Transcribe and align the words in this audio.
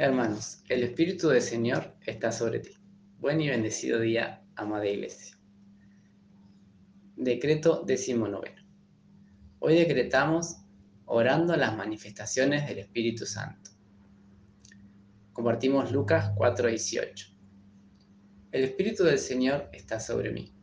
Hermanos, 0.00 0.62
el 0.68 0.84
Espíritu 0.84 1.28
del 1.28 1.42
Señor 1.42 1.92
está 2.06 2.30
sobre 2.30 2.60
ti. 2.60 2.70
Buen 3.18 3.40
y 3.40 3.48
bendecido 3.48 3.98
día, 3.98 4.44
amada 4.54 4.86
Iglesia. 4.86 5.36
Decreto 7.16 7.82
decimonoveno. 7.84 8.62
Hoy 9.58 9.74
decretamos 9.74 10.58
orando 11.04 11.56
las 11.56 11.76
manifestaciones 11.76 12.68
del 12.68 12.78
Espíritu 12.78 13.26
Santo. 13.26 13.72
Compartimos 15.32 15.90
Lucas 15.90 16.30
4:18. 16.36 17.36
El 18.52 18.62
Espíritu 18.62 19.02
del 19.02 19.18
Señor 19.18 19.68
está 19.72 19.98
sobre 19.98 20.30
mí, 20.30 20.54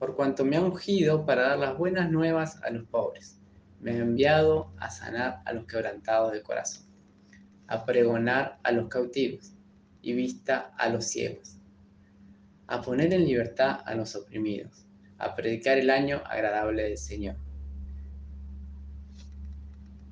por 0.00 0.16
cuanto 0.16 0.44
me 0.44 0.56
ha 0.56 0.62
ungido 0.62 1.24
para 1.24 1.50
dar 1.50 1.60
las 1.60 1.78
buenas 1.78 2.10
nuevas 2.10 2.60
a 2.64 2.70
los 2.70 2.88
pobres. 2.88 3.40
Me 3.78 3.92
ha 3.92 3.98
enviado 3.98 4.72
a 4.78 4.90
sanar 4.90 5.42
a 5.44 5.52
los 5.52 5.64
quebrantados 5.64 6.32
de 6.32 6.42
corazón 6.42 6.87
a 7.68 7.84
pregonar 7.84 8.58
a 8.62 8.72
los 8.72 8.88
cautivos 8.88 9.52
y 10.02 10.14
vista 10.14 10.72
a 10.76 10.88
los 10.88 11.04
ciegos, 11.04 11.56
a 12.66 12.82
poner 12.82 13.12
en 13.12 13.24
libertad 13.24 13.80
a 13.84 13.94
los 13.94 14.16
oprimidos, 14.16 14.86
a 15.18 15.34
predicar 15.34 15.78
el 15.78 15.90
año 15.90 16.22
agradable 16.24 16.82
del 16.84 16.98
Señor. 16.98 17.36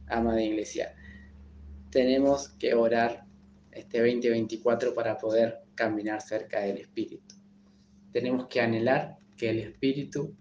Amada 0.09 0.41
Iglesia, 0.41 0.95
tenemos 1.91 2.51
que 2.51 2.75
orar 2.75 3.25
este 3.73 3.99
2024 3.99 4.95
para 4.95 5.19
poder 5.19 5.63
caminar 5.75 6.21
cerca 6.21 6.61
del 6.61 6.79
Espíritu. 6.79 7.35
Tenemos 8.13 8.47
que 8.47 8.61
anhelar 8.61 9.17
que 9.37 9.51
el 9.51 9.59
Espíritu 9.59 10.35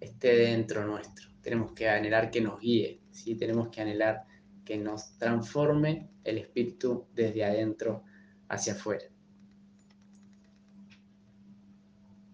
esté 0.00 0.36
dentro 0.36 0.86
nuestro. 0.86 1.28
Tenemos 1.40 1.72
que 1.72 1.88
anhelar 1.88 2.30
que 2.30 2.40
nos 2.40 2.60
guíe, 2.60 3.00
¿sí? 3.10 3.34
tenemos 3.34 3.68
que 3.68 3.80
anhelar 3.80 4.24
que 4.66 4.76
nos 4.76 5.16
transforme 5.16 6.10
el 6.24 6.36
espíritu 6.36 7.06
desde 7.14 7.44
adentro 7.44 8.02
hacia 8.48 8.74
afuera. 8.74 9.06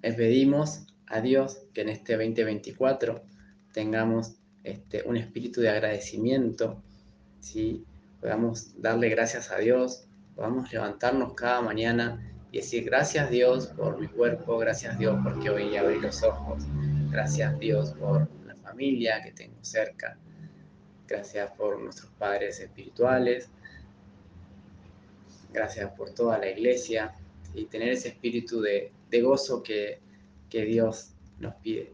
Le 0.03 0.13
pedimos 0.15 0.87
a 1.07 1.21
Dios 1.21 1.59
que 1.73 1.83
en 1.83 1.91
este 1.91 2.15
2024 2.15 3.23
tengamos 3.73 4.35
este, 4.65 5.03
un 5.07 5.17
espíritu 5.17 5.61
de 5.61 5.69
agradecimiento, 5.69 6.83
¿sí? 7.39 7.85
podamos 8.21 8.81
darle 8.81 9.09
gracias 9.09 9.51
a 9.51 9.59
Dios, 9.59 10.09
podamos 10.35 10.73
levantarnos 10.73 11.35
cada 11.35 11.61
mañana 11.61 12.33
y 12.51 12.59
decir 12.59 12.85
gracias 12.85 13.31
Dios 13.31 13.69
por 13.69 14.01
mi 14.01 14.09
cuerpo, 14.09 14.59
gracias 14.59 14.99
Dios 14.99 15.19
porque 15.23 15.51
hoy 15.51 15.77
abrí 15.77 16.01
los 16.01 16.23
ojos, 16.23 16.65
gracias 17.11 17.59
Dios 17.59 17.93
por 17.93 18.29
la 18.47 18.55
familia 18.57 19.23
que 19.23 19.33
tengo 19.33 19.63
cerca, 19.63 20.19
gracias 21.07 21.51
por 21.53 21.81
nuestros 21.81 22.11
padres 22.13 22.61
espirituales, 22.61 23.49
gracias 25.53 25.91
por 25.93 26.11
toda 26.15 26.39
la 26.39 26.51
iglesia 26.51 27.15
y 27.55 27.67
tener 27.67 27.91
ese 27.91 28.09
espíritu 28.09 28.61
de, 28.61 28.93
gozo 29.23 29.63
que, 29.63 30.01
que 30.49 30.65
Dios 30.65 31.13
nos 31.39 31.55
pide. 31.57 31.93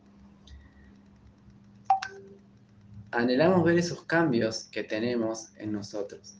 Anhelamos 3.10 3.64
ver 3.64 3.78
esos 3.78 4.04
cambios 4.04 4.64
que 4.64 4.84
tenemos 4.84 5.56
en 5.56 5.72
nosotros. 5.72 6.36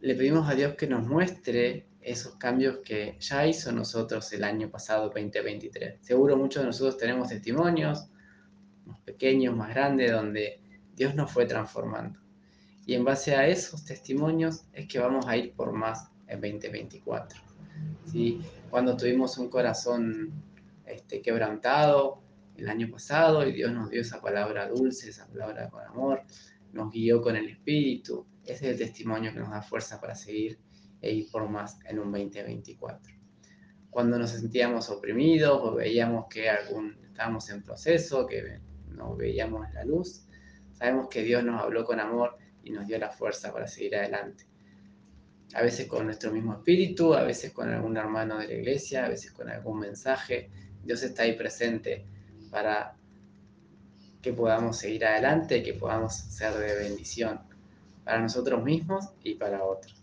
Le 0.00 0.14
pedimos 0.14 0.48
a 0.48 0.54
Dios 0.54 0.74
que 0.74 0.86
nos 0.86 1.06
muestre 1.06 1.86
esos 2.00 2.34
cambios 2.36 2.78
que 2.84 3.16
ya 3.20 3.46
hizo 3.46 3.70
nosotros 3.72 4.32
el 4.32 4.44
año 4.44 4.70
pasado 4.70 5.04
2023. 5.04 6.00
Seguro 6.00 6.36
muchos 6.36 6.62
de 6.62 6.66
nosotros 6.66 6.98
tenemos 6.98 7.28
testimonios, 7.28 8.08
pequeños, 9.00 9.56
más 9.56 9.70
grandes, 9.70 10.12
donde 10.12 10.60
Dios 10.94 11.14
nos 11.14 11.30
fue 11.32 11.46
transformando. 11.46 12.18
Y 12.86 12.94
en 12.94 13.04
base 13.04 13.34
a 13.36 13.46
esos 13.46 13.84
testimonios 13.84 14.64
es 14.72 14.88
que 14.88 14.98
vamos 14.98 15.26
a 15.26 15.36
ir 15.36 15.52
por 15.54 15.72
más 15.72 16.10
en 16.26 16.40
2024. 16.40 17.40
¿sí? 18.10 18.40
Cuando 18.70 18.96
tuvimos 18.96 19.38
un 19.38 19.48
corazón 19.48 20.32
este, 20.86 21.22
quebrantado 21.22 22.20
el 22.56 22.68
año 22.68 22.90
pasado 22.90 23.46
y 23.46 23.52
Dios 23.52 23.72
nos 23.72 23.90
dio 23.90 24.00
esa 24.00 24.20
palabra 24.20 24.68
dulce, 24.68 25.10
esa 25.10 25.26
palabra 25.26 25.68
con 25.70 25.84
amor, 25.84 26.22
nos 26.72 26.90
guió 26.90 27.22
con 27.22 27.36
el 27.36 27.48
Espíritu, 27.48 28.26
ese 28.44 28.66
es 28.66 28.72
el 28.72 28.78
testimonio 28.78 29.32
que 29.32 29.40
nos 29.40 29.50
da 29.50 29.62
fuerza 29.62 30.00
para 30.00 30.14
seguir 30.14 30.58
e 31.00 31.12
ir 31.12 31.30
por 31.30 31.48
más 31.48 31.78
en 31.86 31.98
un 31.98 32.12
2024. 32.12 33.14
Cuando 33.90 34.18
nos 34.18 34.30
sentíamos 34.30 34.88
oprimidos 34.90 35.60
o 35.62 35.74
veíamos 35.74 36.26
que 36.28 36.48
algún, 36.48 36.96
estábamos 37.04 37.48
en 37.50 37.62
proceso, 37.62 38.26
que 38.26 38.60
no 38.92 39.16
veíamos 39.16 39.72
la 39.74 39.84
luz, 39.84 40.24
sabemos 40.72 41.08
que 41.08 41.22
Dios 41.22 41.44
nos 41.44 41.60
habló 41.60 41.84
con 41.84 42.00
amor 42.00 42.36
y 42.64 42.70
nos 42.70 42.86
dio 42.86 42.98
la 42.98 43.10
fuerza 43.10 43.52
para 43.52 43.66
seguir 43.66 43.96
adelante. 43.96 44.46
A 45.54 45.62
veces 45.62 45.86
con 45.86 46.06
nuestro 46.06 46.32
mismo 46.32 46.54
espíritu, 46.54 47.14
a 47.14 47.22
veces 47.24 47.52
con 47.52 47.68
algún 47.68 47.96
hermano 47.96 48.38
de 48.38 48.48
la 48.48 48.54
iglesia, 48.54 49.04
a 49.04 49.08
veces 49.08 49.32
con 49.32 49.50
algún 49.50 49.80
mensaje. 49.80 50.50
Dios 50.82 51.02
está 51.02 51.24
ahí 51.24 51.34
presente 51.34 52.06
para 52.50 52.96
que 54.22 54.32
podamos 54.32 54.78
seguir 54.78 55.04
adelante 55.04 55.62
que 55.62 55.74
podamos 55.74 56.14
ser 56.14 56.54
de 56.54 56.74
bendición 56.76 57.40
para 58.04 58.20
nosotros 58.20 58.62
mismos 58.64 59.10
y 59.22 59.34
para 59.34 59.64
otros. 59.64 60.00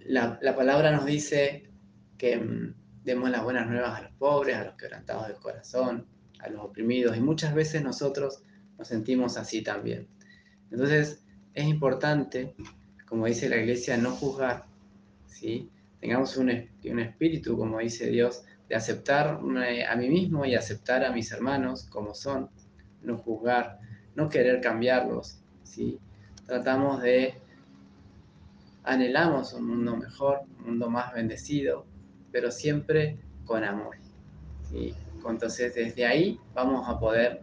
La, 0.00 0.38
la 0.42 0.56
palabra 0.56 0.90
nos 0.90 1.06
dice 1.06 1.70
que 2.18 2.36
mm, 2.36 2.74
demos 3.04 3.30
las 3.30 3.42
buenas 3.42 3.68
nuevas 3.68 3.98
a 3.98 4.02
los 4.02 4.12
pobres, 4.12 4.56
a 4.56 4.64
los 4.64 4.74
quebrantados 4.74 5.28
del 5.28 5.36
corazón, 5.36 6.06
a 6.38 6.48
los 6.48 6.62
oprimidos, 6.62 7.16
y 7.16 7.20
muchas 7.20 7.54
veces 7.54 7.82
nosotros 7.82 8.42
nos 8.78 8.88
sentimos 8.88 9.36
así 9.36 9.62
también. 9.62 10.08
Entonces, 10.70 11.22
es 11.54 11.64
importante, 11.64 12.54
como 13.06 13.26
dice 13.26 13.48
la 13.48 13.56
iglesia, 13.56 13.96
no 13.96 14.12
juzgar, 14.12 14.64
¿sí? 15.26 15.70
Tengamos 16.00 16.36
un, 16.36 16.50
un 16.50 16.98
espíritu, 17.00 17.56
como 17.58 17.78
dice 17.78 18.06
Dios, 18.06 18.44
de 18.68 18.76
aceptar 18.76 19.40
a 19.88 19.96
mí 19.96 20.08
mismo 20.08 20.44
y 20.44 20.54
aceptar 20.54 21.04
a 21.04 21.12
mis 21.12 21.32
hermanos 21.32 21.84
como 21.90 22.14
son, 22.14 22.48
no 23.02 23.18
juzgar, 23.18 23.80
no 24.14 24.28
querer 24.28 24.60
cambiarlos, 24.60 25.40
¿sí? 25.64 25.98
Tratamos 26.46 27.02
de, 27.02 27.34
anhelamos 28.84 29.52
un 29.52 29.66
mundo 29.66 29.96
mejor, 29.96 30.40
un 30.58 30.66
mundo 30.66 30.88
más 30.88 31.12
bendecido, 31.12 31.84
pero 32.32 32.50
siempre 32.50 33.18
con 33.44 33.64
amor. 33.64 33.96
¿sí? 34.70 34.94
Entonces 35.28 35.74
desde 35.74 36.06
ahí 36.06 36.40
vamos 36.54 36.88
a 36.88 36.98
poder 36.98 37.42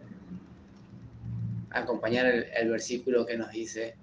acompañar 1.70 2.26
el, 2.26 2.70
versículo 2.70 3.26
que 3.26 3.36
nos 3.36 3.50
dice, 3.50 3.96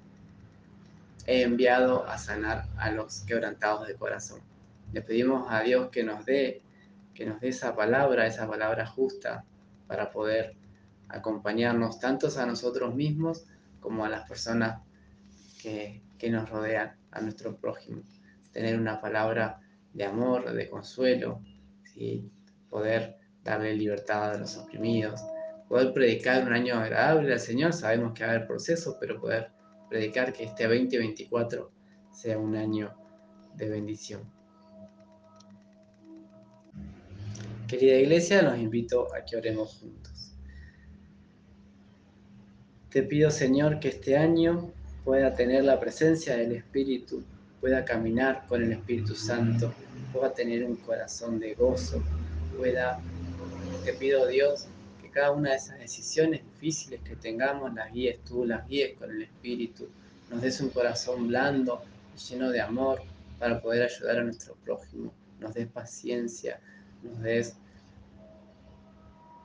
he 1.25 1.41
enviado 1.41 2.07
a 2.07 2.17
sanar 2.17 2.67
a 2.77 2.91
los 2.91 3.21
quebrantados 3.21 3.87
de 3.87 3.95
corazón. 3.95 4.41
Le 4.93 5.01
pedimos 5.01 5.47
a 5.49 5.61
Dios 5.61 5.89
que 5.89 6.03
nos 6.03 6.25
dé, 6.25 6.61
que 7.13 7.25
nos 7.25 7.41
dé 7.41 7.49
esa 7.49 7.75
palabra, 7.75 8.27
esa 8.27 8.47
palabra 8.47 8.85
justa 8.85 9.43
para 9.87 10.11
poder 10.11 10.55
acompañarnos 11.09 11.99
tanto 11.99 12.27
a 12.37 12.45
nosotros 12.45 12.95
mismos 12.95 13.45
como 13.79 14.05
a 14.05 14.09
las 14.09 14.27
personas 14.27 14.81
que, 15.61 16.01
que 16.17 16.29
nos 16.29 16.49
rodean, 16.49 16.95
a 17.11 17.21
nuestro 17.21 17.55
prójimo. 17.57 18.01
Tener 18.51 18.79
una 18.79 19.01
palabra 19.01 19.59
de 19.95 20.03
amor, 20.03 20.53
de 20.53 20.69
consuelo, 20.69 21.41
¿sí? 21.85 22.29
poder 22.69 23.17
darle 23.43 23.73
libertad 23.73 24.33
a 24.33 24.37
los 24.37 24.57
oprimidos, 24.57 25.21
poder 25.69 25.93
predicar 25.93 26.45
un 26.45 26.53
año 26.53 26.75
agradable 26.75 27.31
al 27.31 27.39
Señor, 27.39 27.71
sabemos 27.71 28.13
que 28.13 28.23
va 28.23 28.31
a 28.31 28.35
haber 28.35 28.47
procesos, 28.47 28.97
pero 28.99 29.19
poder 29.19 29.51
predicar 29.89 30.33
que 30.33 30.43
este 30.43 30.63
2024 30.67 31.71
sea 32.11 32.37
un 32.37 32.55
año 32.55 32.93
de 33.55 33.69
bendición. 33.69 34.21
Querida 37.67 37.95
iglesia, 37.95 38.41
los 38.41 38.59
invito 38.59 39.07
a 39.15 39.23
que 39.23 39.37
oremos 39.37 39.77
juntos. 39.79 40.35
Te 42.89 43.01
pido, 43.03 43.31
Señor, 43.31 43.79
que 43.79 43.89
este 43.89 44.17
año 44.17 44.71
pueda 45.05 45.33
tener 45.33 45.63
la 45.63 45.79
presencia 45.79 46.35
del 46.35 46.51
Espíritu, 46.51 47.23
pueda 47.61 47.85
caminar 47.85 48.45
con 48.47 48.61
el 48.61 48.73
Espíritu 48.73 49.15
Santo, 49.15 49.73
pueda 50.15 50.33
tener 50.33 50.63
un 50.63 50.77
corazón 50.77 51.39
de 51.39 51.53
gozo, 51.55 52.01
pueda, 52.57 52.99
te 53.83 53.93
pido 53.93 54.27
Dios, 54.27 54.67
que 55.01 55.09
cada 55.09 55.31
una 55.31 55.51
de 55.51 55.57
esas 55.57 55.79
decisiones 55.79 56.41
difíciles 56.53 57.01
que 57.01 57.15
tengamos 57.15 57.73
las 57.73 57.91
guíes 57.91 58.23
tú, 58.23 58.45
las 58.45 58.67
guíes 58.67 58.97
con 58.97 59.11
el 59.11 59.23
Espíritu, 59.23 59.89
nos 60.29 60.41
des 60.41 60.59
un 60.61 60.69
corazón 60.69 61.27
blando 61.27 61.81
y 62.15 62.19
lleno 62.19 62.49
de 62.49 62.61
amor 62.61 63.01
para 63.39 63.61
poder 63.61 63.83
ayudar 63.83 64.19
a 64.19 64.23
nuestro 64.23 64.55
prójimo, 64.63 65.13
nos 65.39 65.53
des 65.53 65.67
paciencia, 65.67 66.59
nos 67.03 67.21
des 67.21 67.57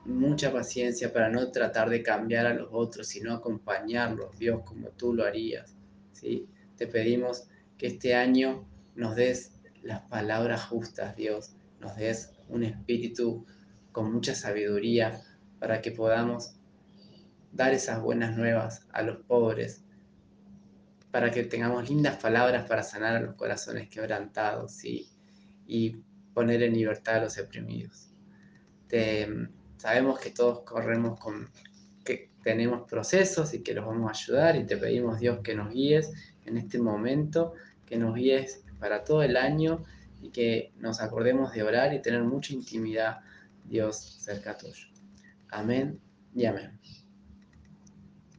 mucha 0.05 0.51
paciencia 0.51 1.11
para 1.11 1.29
no 1.29 1.51
tratar 1.51 1.89
de 1.89 2.01
cambiar 2.01 2.47
a 2.47 2.53
los 2.53 2.69
otros, 2.71 3.07
sino 3.07 3.33
acompañarlos, 3.33 4.37
Dios, 4.39 4.61
como 4.63 4.87
tú 4.89 5.13
lo 5.13 5.25
harías. 5.25 5.75
¿sí? 6.13 6.47
Te 6.77 6.87
pedimos 6.87 7.43
que 7.77 7.87
este 7.87 8.15
año 8.15 8.65
nos 8.95 9.15
des 9.15 9.51
las 9.83 10.01
palabras 10.01 10.63
justas, 10.63 11.15
Dios, 11.15 11.55
nos 11.79 11.95
des 11.95 12.31
un 12.49 12.63
espíritu 12.63 13.45
con 13.91 14.11
mucha 14.11 14.35
sabiduría 14.35 15.21
para 15.59 15.81
que 15.81 15.91
podamos 15.91 16.55
dar 17.51 17.73
esas 17.73 18.01
buenas 18.01 18.37
nuevas 18.37 18.87
a 18.91 19.01
los 19.01 19.17
pobres, 19.25 19.83
para 21.11 21.31
que 21.31 21.43
tengamos 21.43 21.89
lindas 21.89 22.17
palabras 22.17 22.67
para 22.67 22.83
sanar 22.83 23.15
a 23.15 23.21
los 23.21 23.35
corazones 23.35 23.89
quebrantados 23.89 24.83
y, 24.85 25.09
y 25.67 25.97
poner 26.33 26.63
en 26.63 26.73
libertad 26.73 27.15
a 27.15 27.21
los 27.21 27.37
oprimidos. 27.37 28.09
sabemos 29.77 30.19
que 30.19 30.31
todos 30.31 30.61
corremos 30.61 31.19
con, 31.19 31.49
que 32.05 32.29
tenemos 32.43 32.89
procesos 32.89 33.53
y 33.53 33.61
que 33.61 33.73
los 33.73 33.85
vamos 33.85 34.07
a 34.07 34.11
ayudar 34.11 34.55
y 34.55 34.65
te 34.65 34.77
pedimos 34.77 35.19
Dios 35.19 35.39
que 35.43 35.55
nos 35.55 35.71
guíes 35.71 36.11
en 36.45 36.57
este 36.57 36.79
momento, 36.79 37.53
que 37.85 37.97
nos 37.97 38.15
guíes 38.15 38.63
para 38.81 39.05
todo 39.05 39.23
el 39.23 39.37
año 39.37 39.85
y 40.21 40.31
que 40.31 40.73
nos 40.77 40.99
acordemos 40.99 41.53
de 41.53 41.63
orar 41.63 41.93
y 41.93 42.01
tener 42.01 42.23
mucha 42.23 42.53
intimidad, 42.53 43.19
Dios, 43.63 44.17
cerca 44.19 44.57
tuyo. 44.57 44.87
Amén 45.49 46.01
y 46.35 46.45
amén. 46.45 46.79